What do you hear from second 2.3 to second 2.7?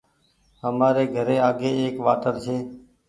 ڇي